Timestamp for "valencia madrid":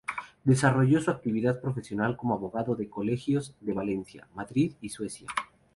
3.73-4.73